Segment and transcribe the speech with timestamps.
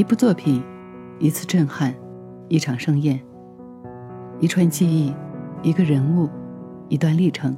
[0.00, 0.62] 一部作品，
[1.18, 1.94] 一次震撼，
[2.48, 3.20] 一场盛宴，
[4.38, 5.14] 一串记忆，
[5.62, 6.26] 一个人物，
[6.88, 7.54] 一段历程，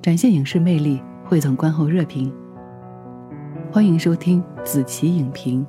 [0.00, 2.32] 展现影视魅力，汇总观后热评。
[3.72, 5.66] 欢迎收听子琪影评，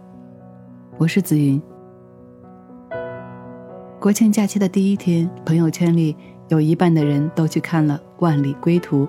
[0.99, 1.59] 我是紫云。
[3.99, 6.15] 国庆假期的第一天，朋友圈里
[6.49, 9.05] 有一半的人都去看了《万里归途》。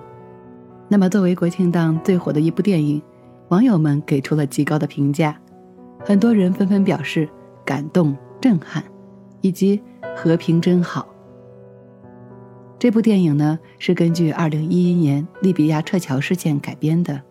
[0.87, 2.99] 那么，作为国庆档最火的一部电影，
[3.49, 5.39] 网友们给出了极高的评价。
[6.07, 7.27] 很多人纷纷表示
[7.65, 8.81] 感动、震撼，
[9.41, 9.83] 以及
[10.15, 11.05] 和平真好。
[12.79, 17.21] 这部电影呢是根据2011年利比亚撤侨事件改编的。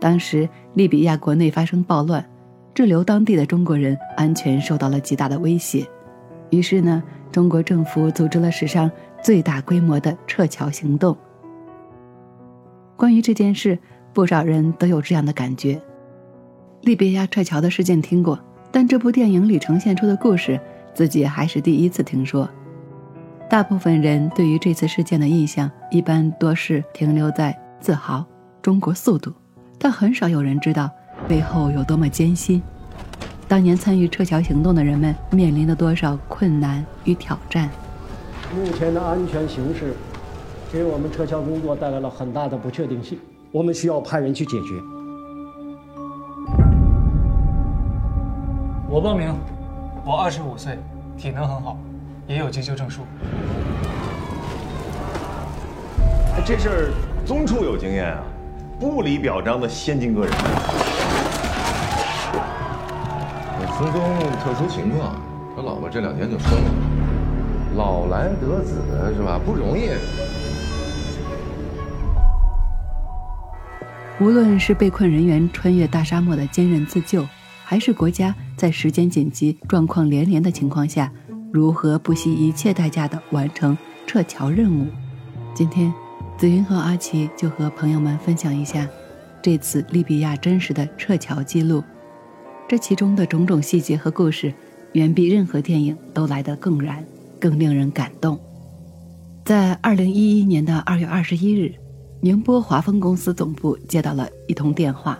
[0.00, 2.26] 当时利比亚国内发生暴乱，
[2.72, 5.86] 滞留当地的中国人安全受到了极大的威胁，
[6.48, 8.90] 于是呢，中国政府组织了史上
[9.22, 11.14] 最大规模的撤侨行动。
[12.96, 13.78] 关于这件事，
[14.14, 15.78] 不少人都有这样的感觉。
[16.88, 18.40] 利比亚撤侨的事件听过，
[18.72, 20.58] 但这部电影里呈现出的故事，
[20.94, 22.48] 自己还是第一次听说。
[23.46, 28.24] 大部分人对于这次事件的印象，一般多是停留在自豪
[28.62, 29.30] 中国速度，
[29.78, 30.90] 但很少有人知道
[31.28, 32.62] 背后有多么艰辛。
[33.46, 37.68] 当年参与撤侨行动的人们面临了多少困难与挑战？
[38.56, 39.92] 目前的安全形势
[40.72, 43.18] 给我们撤侨工作带来了很大的不确定性，
[43.52, 44.97] 我们需要派人去解决。
[48.90, 49.34] 我报名，
[50.02, 50.78] 我二十五岁，
[51.14, 51.76] 体能很好，
[52.26, 53.02] 也有急救证书。
[56.46, 56.90] 这事儿
[57.26, 58.22] 宗处有经验啊，
[58.80, 60.32] 不理表彰的先进个人。
[63.78, 64.00] 冯宗
[64.42, 65.20] 特殊情况，
[65.54, 66.70] 他老婆这两天就生了，
[67.76, 68.80] 老来得子
[69.14, 69.38] 是吧？
[69.44, 69.90] 不容易。
[74.18, 77.26] 无论是被困人员穿越大沙漠的坚韧自救，
[77.70, 81.12] 还是国家在时间紧急、状况连连的情况下，
[81.52, 84.86] 如何不惜一切代价的完成撤侨任务？
[85.52, 85.92] 今天，
[86.38, 88.88] 紫云和阿奇就和朋友们分享一下
[89.42, 91.84] 这次利比亚真实的撤侨记录。
[92.66, 94.50] 这其中的种种细节和故事，
[94.94, 97.04] 远比任何电影都来得更燃、
[97.38, 98.40] 更令人感动。
[99.44, 101.74] 在二零一一年的二月二十一日。
[102.20, 105.16] 宁波华丰公司总部接到了一通电话，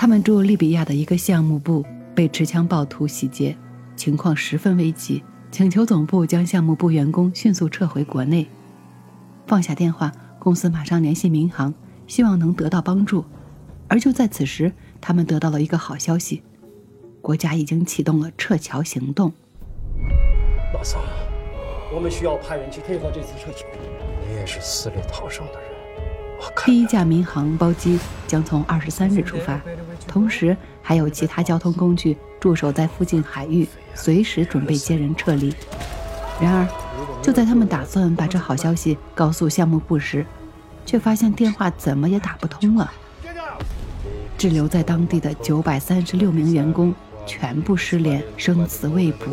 [0.00, 3.56] 他们驻利比亚的一个项目部被持枪暴徒洗劫，
[3.96, 8.46] 情况十分危急，请求总部将项目部员工迅速撤回国内。
[9.48, 11.74] 放下电话，公司马上联系民航，
[12.06, 13.24] 希望能得到帮助。
[13.88, 16.44] 而就在此时，他们得到了一个好消息：
[17.20, 19.32] 国家已经启动了撤侨行动。
[20.72, 21.00] 老三，
[21.92, 23.66] 我们需要派人去配合这次撤侨。
[24.24, 25.77] 你也是死里逃生的人。
[26.64, 29.58] 第一架民航包机将从二十三日出发，
[30.06, 35.54] 同时还有其他交通工具驻守在附近海域，随时准备接人撤离。
[36.38, 36.68] 然而，
[37.22, 40.26] 就在他们打算把这好消息告诉项目部时，
[40.84, 42.92] 却发现电话怎么也打不通了。
[44.36, 46.94] 滞留在当地的九百三十六名员工
[47.26, 49.26] 全部失联，生死未卜。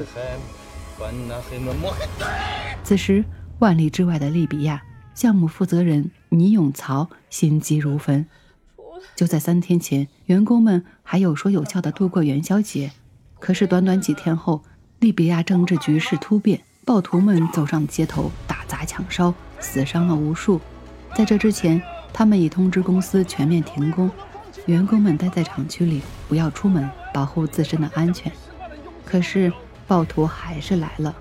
[2.82, 3.26] 此时，
[3.60, 4.82] 万里之外的利比亚。
[5.16, 8.28] 项目负责人倪永曹心急如焚。
[9.16, 12.92] 就在三天前，员工们还有说有笑的度过元宵节，
[13.40, 14.62] 可是短短几天后，
[15.00, 20.60] 利比亚政治局势突变，暴徒们走上街头，打砸抢烧，死伤了无数。
[21.16, 21.82] 在这之前，
[22.12, 24.12] 他们已通知公司全面停工，
[24.66, 28.30] 员工们待在厂区里，不要出门，保护自身的安全。
[29.06, 29.54] 可是
[29.88, 31.16] 暴徒还是来了，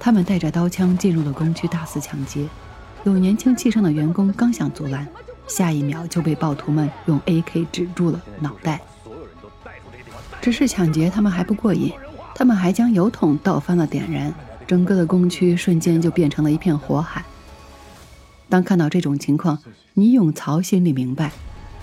[0.00, 2.48] 他们带着刀枪进入了工区，大肆抢劫。
[3.12, 5.06] 有年轻气盛的员工刚想阻拦，
[5.46, 8.80] 下一秒就被暴徒们用 AK 止住了脑袋。
[10.40, 11.92] 只是抢劫他们还不过瘾，
[12.34, 14.34] 他们还将油桶倒翻了点燃，
[14.66, 17.24] 整个的工区瞬间就变成了一片火海。
[18.48, 19.56] 当看到这种情况，
[19.94, 21.30] 倪永曹心里明白，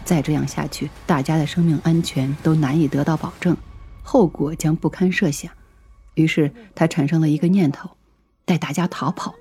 [0.03, 3.55] 再这样下去，大家的生命安全都难以得到保证，
[4.01, 5.49] 后果将不堪设想。
[6.15, 7.91] 于是他产生了一个念头，
[8.43, 9.33] 带大家逃跑。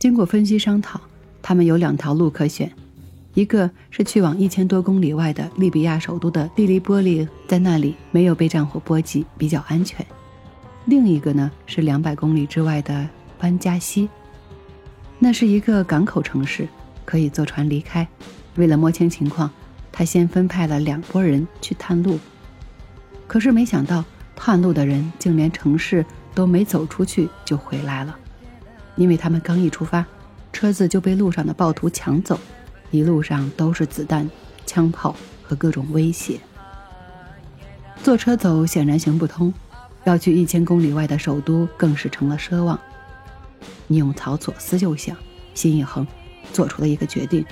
[0.00, 0.98] 经过分析商讨，
[1.42, 2.72] 他们有两条路可选：
[3.34, 10.02] 一个是去往一千多公里外的利比亚首都的蒂利波利，在那里没有被战火波及，比较安全；
[10.86, 13.06] 另一个呢是两百公里之外的
[13.38, 14.08] 班加西，
[15.18, 16.66] 那是一个港口城市，
[17.04, 18.08] 可以坐船离开。
[18.56, 19.50] 为了摸清情况，
[19.92, 22.18] 他先分派了两拨人去探路。
[23.26, 24.02] 可是没想到，
[24.34, 28.16] 探路的人竟连城市都没走出去就回来了，
[28.96, 30.04] 因为他们刚一出发，
[30.52, 32.38] 车子就被路上的暴徒抢走，
[32.90, 34.28] 一路上都是子弹、
[34.66, 36.38] 枪炮和各种威胁。
[38.02, 39.52] 坐车走显然行不通，
[40.04, 42.78] 要去一千公里外的首都更是成了奢望。
[43.86, 45.16] 宁永曹左思右想，
[45.54, 46.06] 心一横，
[46.52, 47.44] 做出了一个决定。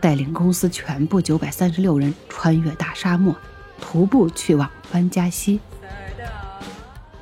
[0.00, 3.36] 带领公司全部九百三十六人穿越大沙漠，
[3.80, 5.60] 徒步去往班加西。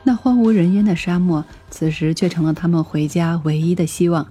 [0.04, 4.26] 那荒无人烟的沙漠，此时却成了他们回家唯一的希望。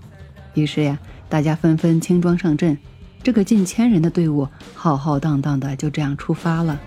[0.54, 0.98] 于是呀，
[1.30, 2.78] 大家纷纷轻装上阵，
[3.22, 6.80] 这个近千人的队伍浩浩荡荡的就这样出发了。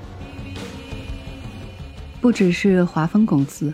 [2.20, 3.72] 不只是华丰公司，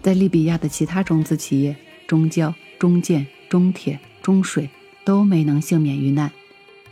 [0.00, 1.76] 在利比亚的其他中资企业，
[2.06, 4.70] 中交、中建、中铁、中水
[5.04, 6.30] 都没能幸免于难。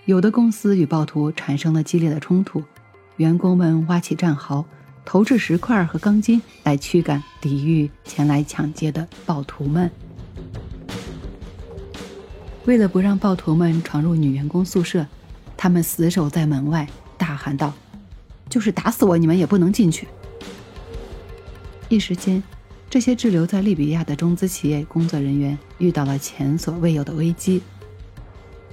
[0.05, 2.63] 有的公司与暴徒产生了激烈的冲突，
[3.17, 4.65] 员工们挖起战壕，
[5.11, 9.91] 投掷石块和钢筋来驱赶、抵御前来抢劫的暴徒们。
[12.65, 15.05] 为了不让暴徒们闯入女员工宿舍，
[15.57, 17.75] 他们死守在门外，大喊道
[18.49, 20.07] ：“就是打死我，你们也不能进去！”
[21.91, 22.41] 一时间，
[22.89, 27.61] 这些滞留在利比亚的中资企业工作人员遇到了前所未有的危机。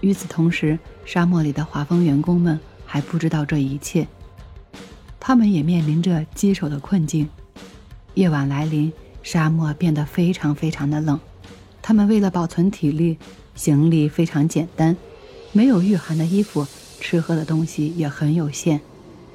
[0.01, 4.07] 与此同时，沙漠里的华丰员工们还不知道这一切，
[5.27, 7.27] 他们也面临着棘手的困境。
[8.13, 8.89] 夜晚来临，
[9.21, 11.19] 沙漠变得非常非常的冷，
[11.81, 13.17] 他们为了保存体力，
[13.53, 14.95] 行李非常简单，
[15.51, 16.65] 没有御寒的衣服，
[17.01, 18.79] 吃喝的东西也很有限。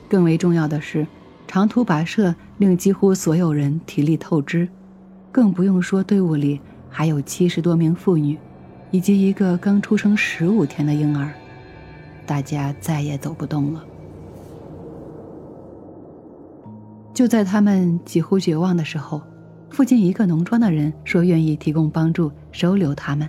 [0.09, 1.06] 更为重要的是，
[1.47, 4.67] 长途跋涉令几乎所有人体力透支，
[5.31, 8.38] 更不用说队伍里还有七十多名妇女。
[8.91, 11.35] 以及一个刚出生十五天的婴儿，
[12.25, 13.85] 大家再也走不动了。
[17.23, 19.23] 就在他们几乎绝望的时候，
[19.71, 23.29] 附近一个农庄的人说愿意提供帮助，收留他们。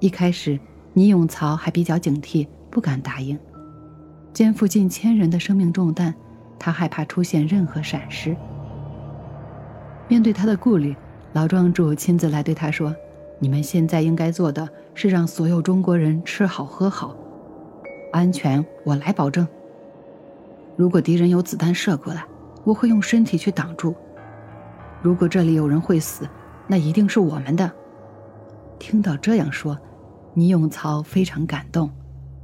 [0.00, 0.58] 一开始，
[0.94, 3.38] 倪永曹还比较警惕，不敢答应。
[4.32, 6.14] 肩负近千人的生命重担，
[6.58, 8.34] 他害怕出现任何闪失。
[10.08, 10.96] 面对他的顾虑，
[11.34, 12.96] 老庄主亲自来对他说。
[13.38, 17.14] 你们现在应该做的是让所有中国人吃好喝好，
[18.14, 19.46] 安全我来保证。
[20.74, 22.24] 如果敌人有子弹射过来，
[22.68, 23.96] 我会用身体去挡住。
[25.00, 26.28] 如果这里有人会死，
[26.66, 27.72] 那一定是我们的。
[28.78, 29.78] 听到这样说，
[30.34, 31.90] 倪永曹非常感动，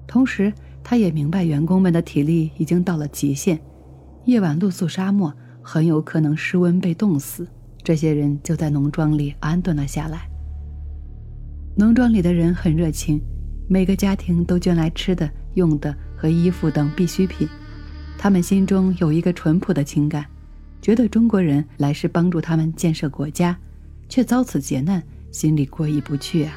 [0.06, 0.50] 同时
[0.82, 3.60] 他也明白员工们的体力已经到了极限，
[4.24, 5.30] 夜晚露宿沙漠
[5.60, 7.46] 很有可能失温被冻死。
[7.82, 10.26] 这些人就在农庄里安顿了下来。
[11.76, 13.20] 农庄里的人很热情，
[13.68, 17.46] 每个家庭都捐来吃的、用的和衣服等必需品。
[18.18, 20.24] 他们心中有一个淳朴的情感，
[20.80, 23.56] 觉得中国人来是帮助他们建设国家，
[24.08, 26.54] 却遭此劫难，心里过意不去啊。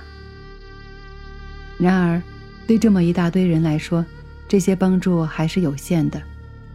[1.77, 2.21] 然而，
[2.65, 4.05] 对这么一大堆人来说，
[4.47, 6.21] 这些帮助还是有限的。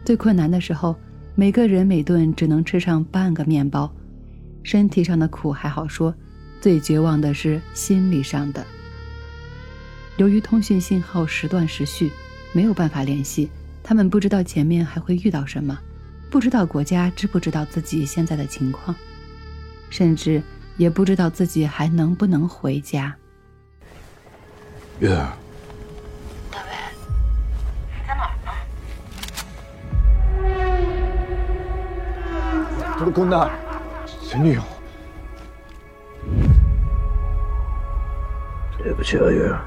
[0.05, 0.95] 最困难的时候，
[1.35, 3.91] 每个人每顿只能吃上半个面包，
[4.61, 6.13] 身体上的苦还好说。
[6.61, 8.65] 最绝望的是心理上的。
[10.15, 12.09] 由于通讯信号时断时续，
[12.53, 13.49] 没有办法联系，
[13.83, 15.77] 他们不知道前面还会遇到什么，
[16.31, 18.95] 不知道国家知不知道自己现在的情况，
[19.89, 20.41] 甚至
[20.77, 23.13] 也不知道自己还能不能回家。
[24.99, 25.33] 月儿，
[26.49, 26.69] 大伟，
[27.91, 28.51] 你在哪儿呢？
[32.97, 33.51] 不是公的，
[34.21, 34.61] 前女友。
[38.77, 39.61] 对不起啊，月儿，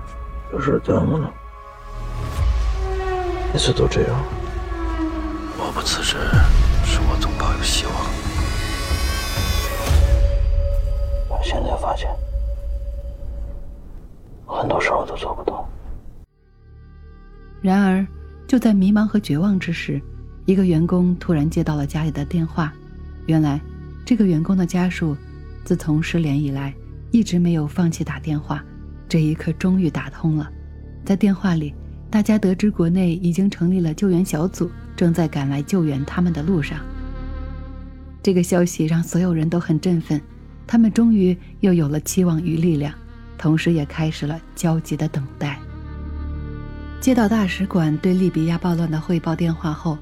[0.53, 1.33] 有事耽误了。
[3.57, 4.23] 每次都这样。
[5.57, 6.19] 我不辞职，
[6.85, 7.95] 是我总抱有希望。
[11.31, 12.07] 我现在发现，
[14.45, 15.67] 很多事我都做不到。
[17.63, 18.07] 然而，
[18.47, 19.99] 就在迷茫和绝望之时，
[20.45, 22.71] 一个员工突然接到了家里的电话。
[23.25, 23.59] 原来，
[24.05, 25.17] 这个员工的家属
[25.65, 26.75] 自从失联以来，
[27.11, 28.63] 一直没有放弃打电话。
[29.09, 30.47] 这一刻终于打通了，
[31.07, 31.75] 在电话里，
[32.17, 36.81] 大家得知国内已经成立了救援小组，正在赶来救援他们的路上。
[38.23, 40.19] 这个消息让所有人都很振奋，
[40.67, 42.91] 他们终于又有了期望与力量。
[43.37, 45.59] 同时也开始了焦急的等待。
[47.03, 49.99] 接到大使馆对利比亚暴乱的汇报电话后，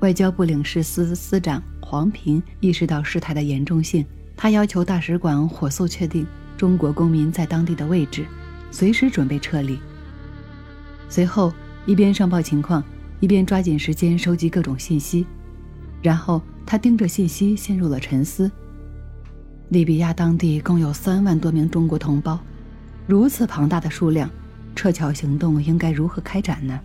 [0.00, 4.04] 外交部领事司司长黄平意识到事态的严重性，
[4.36, 8.26] 他要求大使馆火速确定中国公民在当地的位置，
[8.70, 9.78] 随时准备撤离。
[11.08, 11.52] 随后，
[11.86, 12.82] 一边上报情况，
[13.20, 15.26] 一边抓紧时间收集各种信息，
[16.02, 18.50] 然后他盯着信息陷入了沉思。
[19.68, 22.38] 利比亚当地共有三万多名中国同胞，
[23.06, 24.30] 如此庞大的数量，
[24.74, 26.78] 撤侨行动应该如何开展呢？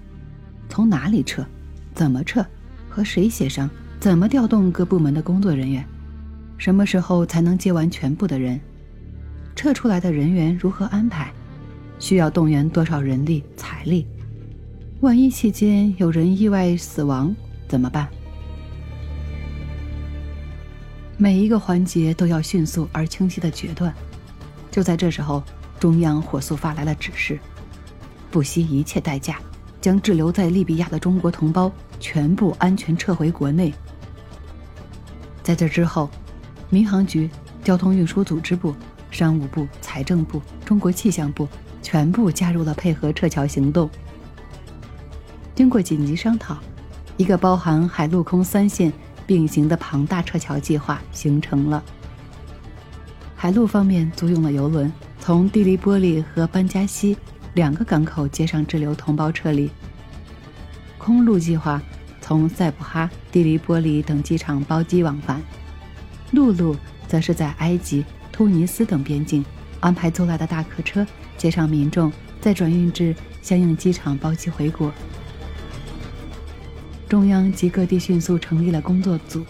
[0.69, 1.45] 从哪里撤？
[1.93, 2.45] 怎么撤？
[2.89, 3.69] 和谁协商？
[3.99, 5.85] 怎么调动各部门的工作人员？
[6.57, 8.59] 什么时候才能接完全部的人？
[9.55, 11.31] 撤出来的人员如何安排？
[12.01, 14.07] 需要动员多少人力财力？
[15.01, 17.33] 万一期间有人意外死亡
[17.67, 18.09] 怎么办？
[21.15, 23.93] 每一个环节都要迅速而清晰的决断。
[24.71, 25.43] 就在这时候，
[25.79, 27.39] 中央火速发来了指示：
[28.31, 29.37] 不惜一切代价，
[29.79, 33.71] 将滞留在利比亚的中国同胞全部安全撤回国内。
[35.43, 36.09] 在这之后，
[36.71, 37.29] 民航局、
[37.63, 38.75] 交通运输组织部、
[39.11, 41.47] 商务部、财政部、中国气象部
[41.91, 43.89] 全部加入了配合撤侨行动。
[45.53, 46.57] 经过紧急商讨，
[47.17, 48.89] 一个包含海陆空三线。
[49.27, 51.81] 并行的庞大撤侨计划形成了。
[53.33, 57.15] 海陆方面租用了游轮，从蒂利波利和班加西
[57.53, 59.71] 两个港口接上滞留同胞撤离。
[60.97, 61.81] 空路计划
[62.19, 65.41] 从塞浦哈、蒂利波利等机场包机往返，
[66.31, 66.75] 陆路
[67.07, 69.45] 则是在埃及、突尼斯等边境
[69.81, 71.05] 安排租来的大客车
[71.37, 72.09] 接上民众，
[72.39, 74.91] 再转运至相应机场包机回国。
[77.09, 79.45] 中央及各地迅速成立了工作组，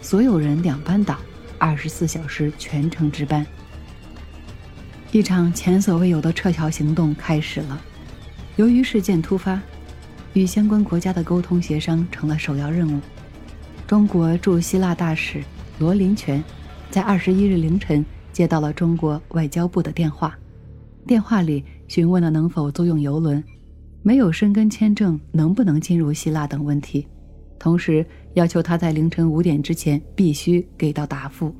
[0.00, 1.18] 所有人两班倒，
[1.58, 3.44] 二十四小时全程值班。
[5.10, 7.80] 一场前所未有的撤侨行动开始了。
[8.56, 9.60] 由于事件突发，
[10.34, 13.00] 与相关国家的沟通协商成了首要任务。
[13.86, 15.42] 中国驻希腊大使
[15.78, 16.42] 罗林权
[16.90, 18.04] 在二十一日凌晨
[18.36, 20.38] 接到了中国外交部的电话，
[21.06, 23.42] 电话里询问了能否租用游轮。
[24.02, 27.08] 没有申根签证能不能进入希腊等问题，
[27.58, 31.50] 同时要求他在凌晨五点之前必须给到答复。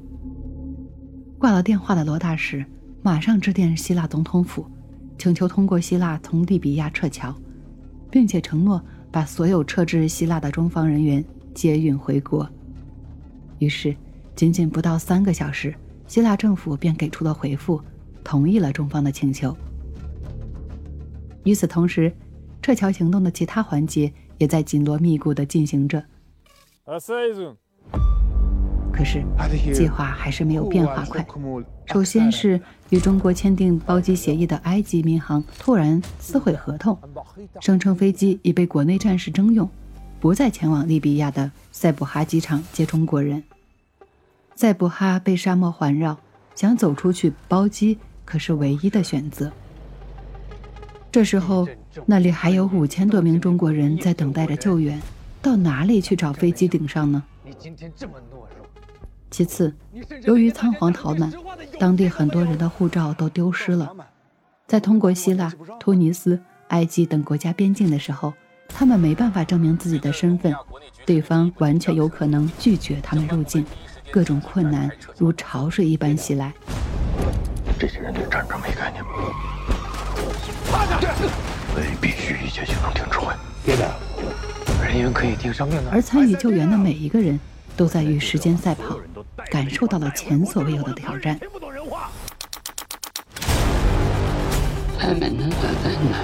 [1.38, 2.62] 挂了电话的罗大使
[3.00, 4.66] 马上致电希腊总统府，
[5.16, 7.34] 请求通过希腊从利比亚撤侨，
[8.10, 12.46] 并且承诺把所有撤至希腊的中方人员接运回国。
[13.60, 13.96] 于是，
[14.34, 15.74] 仅仅不到三个小时，
[16.06, 17.80] 希腊政府便给出了回复，
[18.22, 19.56] 同意了中方的请求。
[21.44, 22.12] 与此同时，
[22.62, 26.02] 撤侨行动的其他环节也在紧锣密鼓地进行着，
[28.92, 29.22] 可是
[29.72, 31.24] 计划还是没有变化快。
[31.86, 32.60] 首先是
[32.90, 36.98] 与中国签订包机协议的埃及民航突然撕毁合同，
[37.60, 39.68] 声称飞机已被国内战士征用，
[40.18, 43.42] 不再前往利比亚的塞浦哈机场接中国人。
[44.56, 46.18] 塞布哈被沙漠环绕，
[46.56, 49.52] 想走出去包机可是唯一的选择。
[51.12, 51.68] 这时候。
[52.04, 55.00] 那里还有五千多名中国人在等待着救援，
[55.40, 57.24] 到哪里去找飞机顶上呢？
[59.30, 59.74] 其次，
[60.24, 61.32] 由于仓皇逃难，
[61.78, 63.90] 当地很多人的护照都丢失了。
[64.66, 68.34] 在通过希腊、突尼斯、埃及等国家边境的时候，
[68.68, 70.54] 他们没办法证明自己的身份，
[71.06, 73.64] 对方完全有可能拒绝他们入境，
[74.10, 76.52] 各种困难如潮水一般袭来。
[77.78, 79.10] 这些人对战争没概念吗？
[81.74, 83.34] 所以必须一切行动停止会。
[83.64, 83.94] 别的
[84.82, 85.90] 人员可以听上面的。
[85.90, 87.38] 而参与救援的每一个人
[87.76, 88.98] 都在与时间赛跑，
[89.50, 91.38] 感受到了前所未有的挑战。
[94.98, 96.16] 他们能打在哪？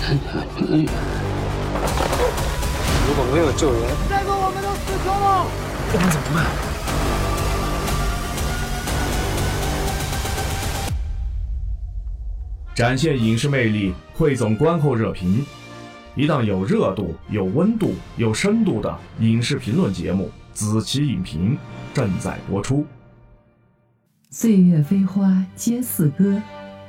[0.00, 0.18] 很
[0.82, 0.86] 远。
[3.14, 5.44] 如果没有救援，这个我们都死光了。
[5.92, 6.46] 我们怎么办？
[12.74, 15.44] 展现影视魅力，汇总观后热评，
[16.14, 21.54] 一档有热度、有温度、有深度的影视评论节目《子期影评》
[21.94, 22.86] 正在播出。
[24.30, 26.40] 岁月飞花皆似歌，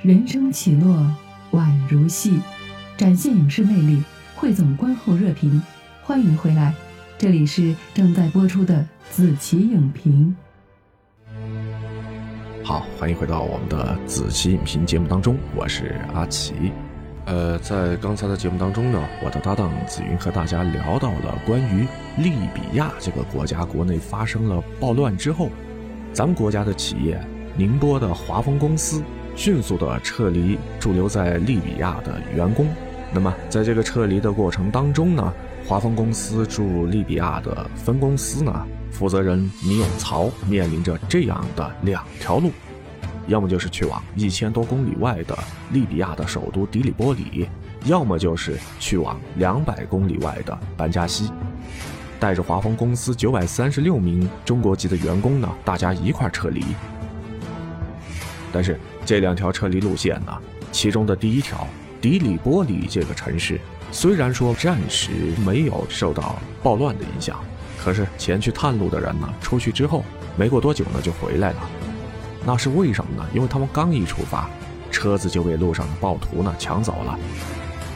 [0.01, 1.05] 人生起落
[1.51, 2.39] 宛如戏。
[2.95, 4.01] 展现影视魅力，
[4.37, 5.61] 汇总观后热评，
[6.05, 6.73] 欢迎回来，
[7.17, 8.75] 这里是正在播出的
[9.09, 10.35] 《子期影评》。
[12.61, 16.73] 好，欢迎回到我们的子期影评节目当中，我是阿奇。
[17.23, 25.47] 呃，在刚才的节目当中呢，我的搭档紫云和大家聊到了关于利比亚这个国家国内发生了暴乱之后，
[26.11, 27.17] 咱们国家的企业
[27.55, 29.01] 宁波的华丰公司，
[29.37, 32.67] 迅速的撤离驻留在利比亚的员工。
[33.13, 35.33] 那么，在这个撤离的过程当中呢，
[35.65, 42.51] 华丰公司驻利比亚的分公司呢，负责人倪永曹面临着这样的两条路：
[43.27, 45.37] 要么就是去往一千多公里外的
[45.71, 47.47] 利比亚的首都迪里波里，
[47.85, 51.31] 要么就是去往两百公里外的班加西。
[52.19, 56.61] 带着华丰公司九百三十六名中国籍的员工呢，大家一块撤离。
[58.51, 60.37] 但是这两条撤离路线呢，
[60.73, 61.65] 其中的第一条。
[62.01, 63.57] 迪里波里这个城市，
[63.93, 65.11] 虽然说暂时
[65.45, 67.39] 没有受到暴乱的影响，
[67.77, 70.03] 可是前去探路的人呢，出去之后
[70.35, 71.69] 没过多久呢就回来了。
[72.43, 73.23] 那是为什么呢？
[73.35, 74.49] 因为他们刚一出发，
[74.89, 77.17] 车子就被路上的暴徒呢抢走了，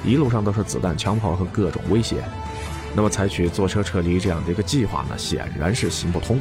[0.06, 2.18] 一路上都是子弹、枪炮和各种威胁。
[2.94, 6.40] 那么采取坐车撤离这样的一个计划呢，显然是行不通。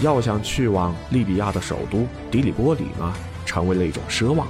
[0.00, 3.12] 要想去往利比亚的首都迪里波里呢，
[3.44, 4.46] 成为了一种奢望。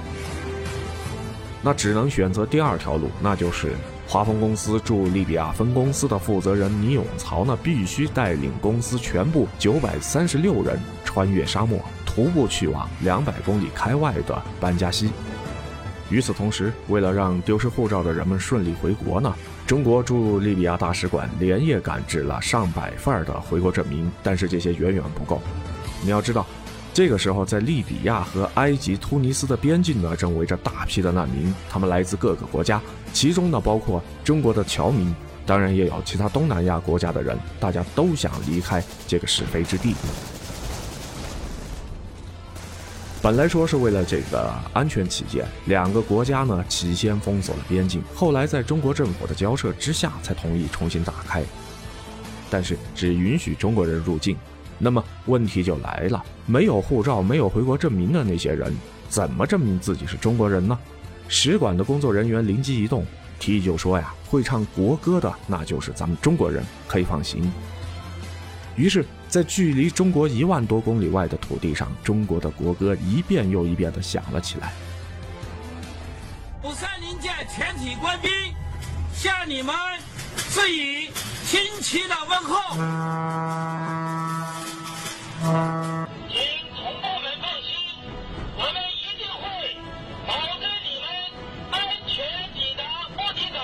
[1.67, 3.73] 那只能选择第二条路，那就是
[4.07, 15.11] 华丰公司驻利比亚分公司的负责人倪永曹呢，必须带领公司全部九百三十六人穿越沙漠，徒步去往两百公里开外的班加西。
[16.09, 25.41] 与此同时，为了让丢失护照的人们顺利回国呢，中国驻利比亚大使馆连夜赶制了上百份的回国证明，但是这些远远不够。
[26.01, 26.47] 你要知道。
[26.97, 32.81] 这个时候，在利比亚和埃及、突尼斯的边境呢，正围着大批的难民，他们来自各个国家，
[33.13, 39.93] 其中呢包括中国的侨民，当然也有其他东南亚国家的人，大家都想离开这个是非之地。
[43.21, 51.43] 本来说是为了这个安全起见，两个国家呢起先封锁了边境，后来在中国政府的交涉之下，才同意重新打开，
[52.49, 54.35] 但是只允许中国人入境。
[54.77, 58.73] 那么问题就来了，没有护照、没有回国证明的那些人，
[59.09, 60.77] 怎么证明自己是中国人呢？
[61.27, 63.05] 使馆的工作人员灵机一动，
[63.39, 67.51] 提议就说呀：“会唱国歌的，那就是咱们中国人，可以放心。”
[68.77, 74.71] 于是，在距离中国一万多公里外的土地上，中国的国歌一遍又一遍地响了起来。
[76.63, 78.31] 五三零舰全体官兵
[79.13, 79.75] 向你们
[80.51, 81.09] 致以
[81.45, 82.77] 亲切的问候。
[85.39, 85.45] 请
[86.75, 87.69] 同胞们放心，
[88.57, 89.45] 我们一定会
[90.25, 91.05] 保证你们
[91.71, 93.57] 安全抵达目的地，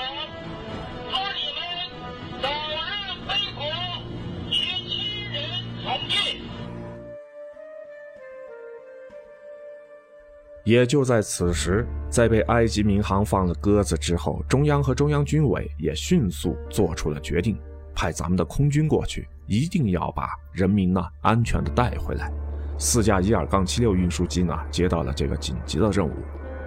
[1.10, 1.60] 祝你们
[2.42, 2.72] 早日
[3.28, 3.62] 回国，
[4.50, 4.54] 与
[4.88, 4.94] 亲
[5.32, 5.36] 人
[5.84, 6.14] 重聚。
[10.64, 17.60] 也就在此时，在被埃及民航放了鸽子之后，中央和中央军委也迅速做出了决定，
[17.96, 19.28] 派咱们的空军过去。
[19.46, 22.32] 一定要把人民呢安全的带回来。
[22.78, 26.14] 四架伊尔杠七六运输机呢接到了这个紧急的任务。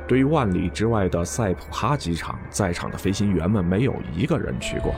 [0.08, 4.94] 对于万里之外的塞普哈机场，在场的飞行员们没有一个人去过。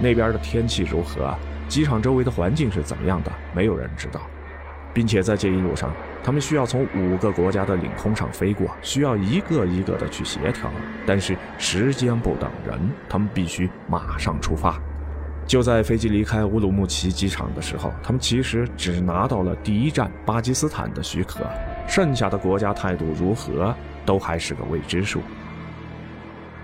[0.00, 1.34] 那边的天气如何？
[1.68, 3.32] 机场周围的环境是怎么样的？
[3.54, 4.20] 没有人知道。
[4.92, 10.68] 并且在这一路上，他们需要从五个国家的领空上飞过，需要一个一个的去协调。
[11.06, 12.76] 但是时间不等人，
[13.08, 14.80] 他们必须马上出发。
[15.50, 21.40] 就在飞机离开乌鲁木齐机场的时候，他们其实只拿到了第一站巴基斯坦的许可，
[21.88, 23.74] 剩下的国家态度如何
[24.06, 25.20] 都还是个未知数。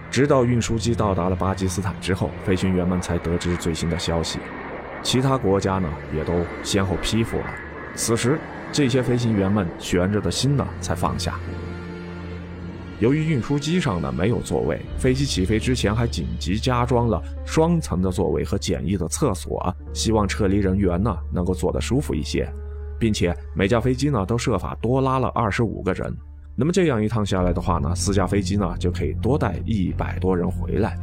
[0.09, 4.39] 直到运输机到达了巴基斯坦之后，飞行员们才得知最新的消息，
[5.03, 7.47] 其他国家呢也都先后批复了。
[7.97, 8.39] 此时，
[8.71, 11.35] 这些飞行员们悬着的心呢才放下。
[12.99, 22.51] 由于运输机上呢没有座位，飞机起飞之前还紧急加装了双层的座位和简易的厕所，希望撤离人员呢能够坐得舒服一些，
[22.99, 26.11] 并且每架飞机呢都设法多拉了二十五个人。
[26.55, 30.97] 那么这样一趟下来的话呢，四架飞机呢就可以多带一百多人回来。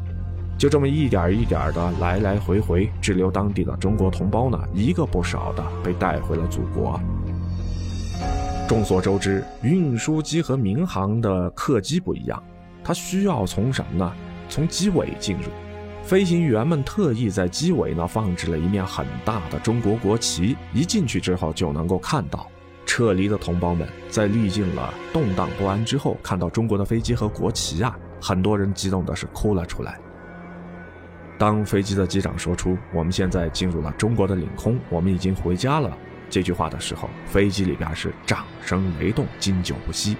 [0.57, 6.99] 就这么一点一点的来来回回，滞留当地的中国同胞呢一个不少的被带回了祖国。
[8.65, 12.41] 众所周知，运输机和民航的客机不一样，
[12.81, 14.13] 它需要从什么呢？
[14.47, 15.43] 从机尾进入。
[16.01, 22.47] 飞行员们特意在机尾呢放置了一面很大的中国国旗，一进去之后就能够看到。
[22.85, 29.99] 撤离的同胞们在历尽了动荡不安之后，看到中国的飞机和国旗啊，很多人激动的是哭了出来。
[31.37, 35.95] 当飞机的机长说出“我们现在进入了中国的领空，我们已经回家了”。
[36.33, 40.17] 这句话的时候，飞机里边是掌声雷动，经久不息。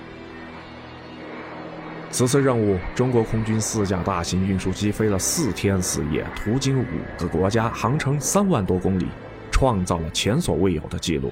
[2.11, 6.85] 此次任务，中国空军四架大型运输机飞了四天四夜，途经五
[7.17, 9.07] 个国家，航程三万多公里，
[9.51, 11.31] 创造了前所未有的记录。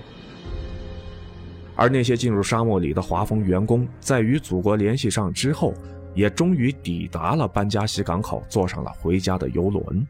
[1.76, 5.76] 而那些进入沙漠里的华丰员工，在与祖国联系上之后，
[6.16, 10.08] 也终于抵达了班加西港口，坐上了回家的游轮。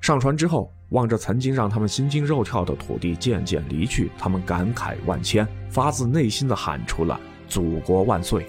[0.00, 8.46] 上船之后，望着曾经让他们心惊肉跳的土地渐渐离去，他们感慨万千，发自内心的喊出了“祖国万岁”。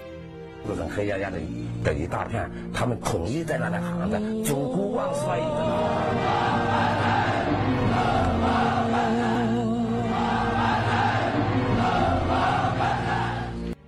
[0.68, 1.38] 这种黑压压的
[1.82, 5.26] 的一大片，他们统一在那里喊着“祖国万岁”。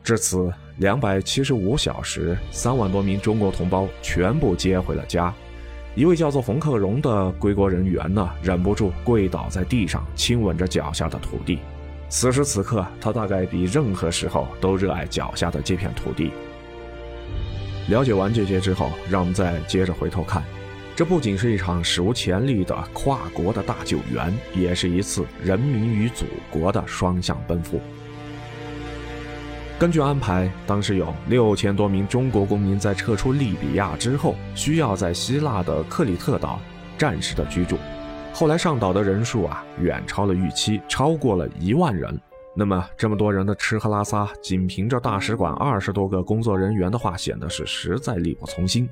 [0.02, 5.32] 至此，两百七十五小时，三万多名中国同胞全部接回了家。
[5.96, 11.58] 一位叫做冯克荣的归国人员呢，忍不住跪倒在地上，亲吻着脚下的土地。
[12.08, 16.30] 此时此刻，他大概比任何时候都热爱脚下的这片土地。
[17.88, 20.44] 了解完这些之后，让我们再接着回头看，
[20.94, 27.80] 这不仅是一场史无前例的跨国的大救援，也是一次人民与祖国的双向奔赴。
[29.80, 36.60] 根据安排，当时有六千多名中国公民在撤出利比亚之后，需要在希腊的克里特岛
[36.98, 37.78] 暂时的居住。
[38.30, 42.14] 后来上岛的人数啊，远超了预期，超过了一万人。
[42.54, 48.86] 那么这么多人的吃喝拉撒，仅凭着大使馆二十多个工作人员的话，显得是实在力不从心。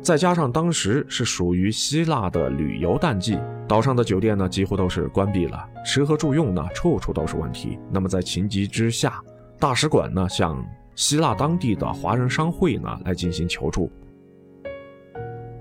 [0.00, 7.78] 再加上当时是属于希腊的旅游淡季，岛上的酒店呢几乎都是关闭了，吃喝住用呢处处都是问题。
[7.90, 9.20] 那么在情急之下，
[9.58, 10.62] 大使馆呢，向
[10.94, 13.90] 希腊当地的华人商会呢来进行求助。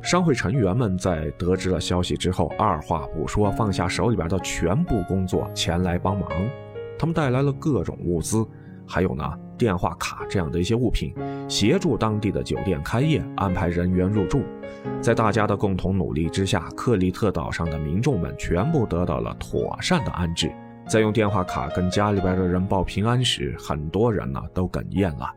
[0.01, 6.29] 商会成员们在得知了消息之后，二话不说，放下手里边的全部工作前来帮忙。
[6.99, 8.45] 他们带来了各种物资，
[8.85, 9.23] 还有呢
[9.57, 11.13] 电话卡这样的一些物品，
[11.47, 14.43] 协助当地的酒店开业，安排人员入住。
[14.99, 20.51] 在大家的共同努力之下，克里特岛上的民众们全部得到了妥善的安置。
[20.87, 25.31] 在用电话卡跟家里边的人报平安时，很多人呢都哽咽了。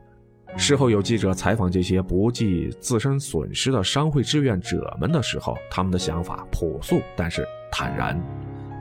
[0.56, 8.18] 事后有记者采访这些不计自身损失的商会志愿者们的时候，他们的想法朴素，但是坦然。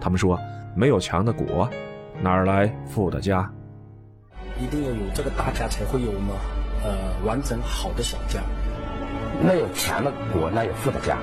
[0.01, 0.39] 他们说
[0.75, 1.69] ：“没有强的国，
[2.21, 3.51] 哪儿来富的家？
[4.59, 6.35] 一定要有这个大家，才会有嘛，
[6.83, 6.91] 呃，
[7.25, 8.39] 完整好的小家。
[9.45, 11.17] 没有强的国，哪有富的家？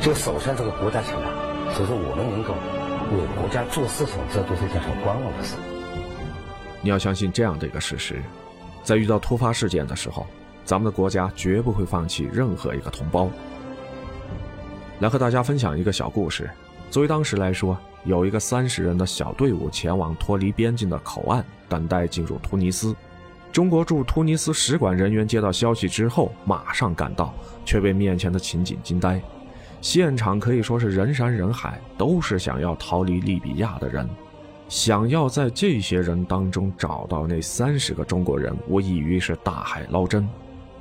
[0.00, 1.28] 就首先这个国家强大，
[1.72, 2.54] 所以说我们能够。”
[3.18, 5.56] 为国家做事情，这都是一件很光荣的事。
[6.82, 8.22] 你要相信这样的一个事实：
[8.82, 10.26] 在遇到突发事件的时候，
[10.64, 13.28] 咱们的国家绝不会放弃任何一个同胞。
[15.00, 16.48] 来和大家分享一个小故事。
[16.90, 22.94] 作为当时来说，有一个三十人的小队伍前往脱离边境的口岸，等待进入突尼斯。
[23.52, 29.20] 中国驻突尼斯使馆人员接到消息之后，马上赶到，却被面前的情景惊呆。
[29.80, 34.08] 现场可以说是人山人海，都是想要逃离利比亚的人，
[34.68, 40.28] 想要在这些人当中找到那三十个中国人，无异于是大海捞针。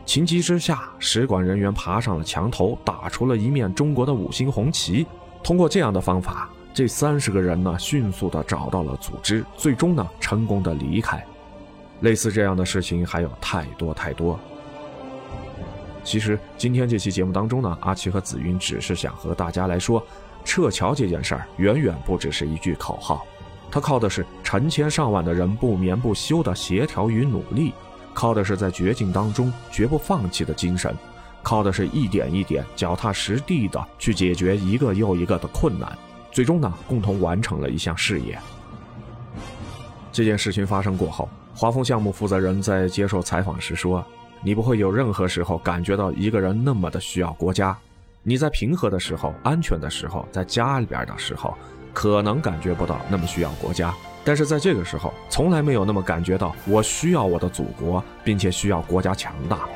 [0.05, 5.05] 情急之下，使馆人员爬上了墙头，打出了一面中国的五星红旗。
[5.41, 11.23] 通过这样的方法，这三十个人呢，迅速的找到了组织，最终呢，成功的离开。
[12.01, 14.37] 类似这样的事情还有太多太多。
[16.03, 20.03] 其实今天这期节目当中呢，阿奇和紫云只是想和大家来说，
[20.43, 23.25] 撤侨这件事儿远远不只是一句口号，
[23.69, 27.73] 它靠的是成千上万的人不眠不休的协调与努力，
[28.13, 30.95] 靠的是在绝境当中绝不放弃的精神，
[31.43, 35.95] 靠的是一点一点脚踏实地的去解决一个又一个的困难，
[36.31, 38.39] 最终呢，共同完成了一项事业。
[40.11, 44.03] 这件事情发生过后，华丰项目负责人在接受采访时说。
[44.41, 47.77] 你不会有任何时候感觉到一个人那么的需要国家。
[48.23, 51.57] 你在平和的时候、安全的时候、在家里边的时候，
[51.93, 53.93] 可能感觉不到那么需要国家。
[54.23, 59.67] 但是在这个时候，从来没有那么感觉到我需要我的祖国，并且需要国家强大。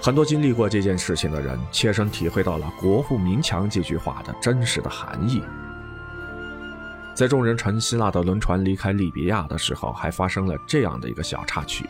[0.00, 5.42] 很多经历过这件事情的人，切身体会到了“国富民强”这句话的真实的含义。
[7.14, 11.84] 在众人乘希腊的轮船离开利比亚的时候，还发生了这样的一个小插曲。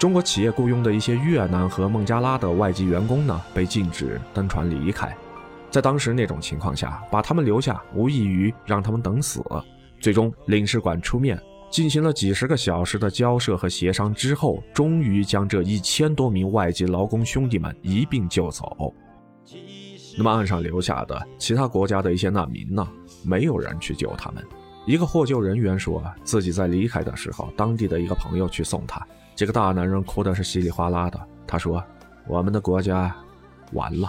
[0.00, 5.14] 中国企业雇佣的一些越南和孟加拉的外籍员工呢，被禁止登船离开。
[5.70, 9.44] 在当时那种情况下，把他们留下，无异于让他们等死。
[10.00, 18.94] 最终，领事馆出面进行了几十个小时的交涉和协商之后，终于将这一千多名外籍劳工兄弟们一并救走。
[20.16, 22.88] 那么，岸上留下的其他国家的一些难民呢？
[23.22, 24.42] 没有人去救他们。
[24.86, 29.06] 一个获救人员说自己在离开的时候，当地的一个朋友去送他。
[29.40, 31.18] 这个大男人哭的是稀里哗啦的。
[31.46, 31.82] 他说
[32.28, 33.16] ：“我们的国家
[33.72, 34.06] 完了。”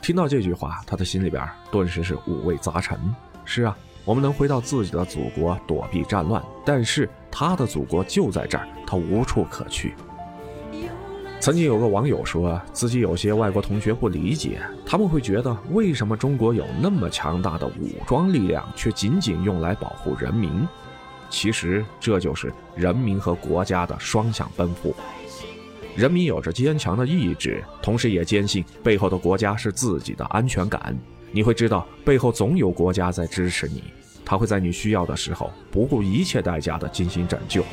[0.00, 2.96] 听到这句话，他的心里边顿时是五味杂陈。
[3.44, 9.96] 是啊，我们能回到自己的祖国躲避战乱，但是他的祖国就在这儿，他无处可去。
[11.40, 20.64] 曾经有个网友说自己有些外国同学不理解，他们会觉得为什么中国有那么强大的武装力量，却仅仅用来保护人民？
[21.30, 24.94] 其实这就是人民和国家的双向奔赴。
[25.94, 30.96] 人民有着坚强的意志，同时也坚信背后的国家是自己的安全感。
[31.32, 33.82] 你会知道，背后总有国家在支持你，
[34.24, 37.64] 他会在你需要的时候不顾一切代价的进行拯救。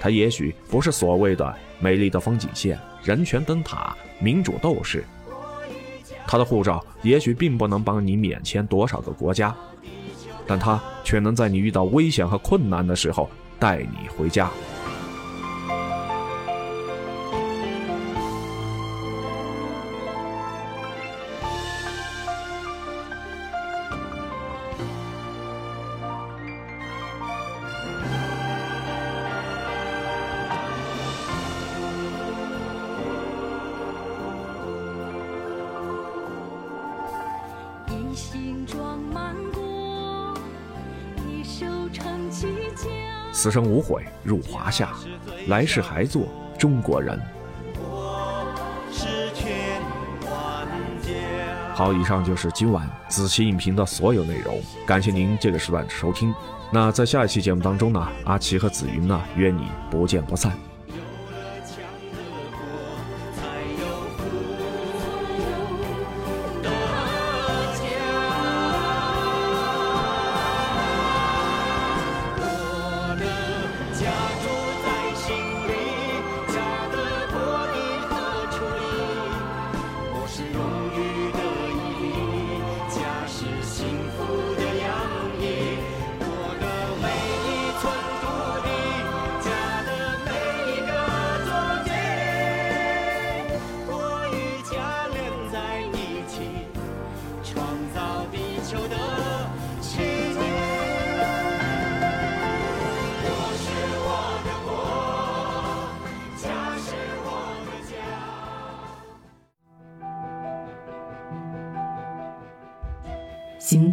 [0.00, 5.04] 他也许不是所谓的美丽的风景线、人权灯塔、民主斗士，
[6.26, 9.54] 他的护照也许并不能帮你免签多少个国家，
[10.46, 13.28] 但他却能在你遇到危险和困难的时候
[13.58, 14.50] 带你回家。
[43.46, 44.88] 此生无悔入华夏，
[45.46, 46.24] 来世还做
[46.58, 47.16] 中国人。
[51.72, 56.34] 好，以上就是今晚子期影评的所有内容，感谢您这个时段收听。
[56.72, 60.50] 那在下一期节目当中呢，阿奇和紫云呢约你不见不散。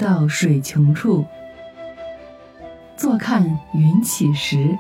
[0.04, 1.26] 到水穷处，
[2.98, 4.78] 坐看云起时。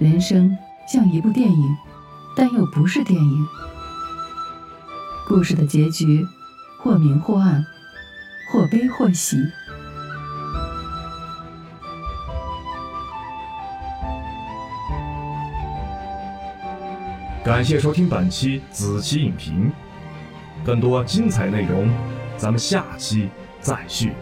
[0.00, 0.58] 人生
[0.92, 1.76] 像一部电影，
[2.36, 3.46] 但又不是电影。
[5.28, 6.26] 故事的结局，
[6.80, 7.64] 或明或暗，
[8.50, 9.36] 或悲或喜。
[17.44, 19.70] 感谢收听本期子期影评。
[20.68, 21.88] 更多精彩内容，
[22.36, 24.12] 咱们下期再续。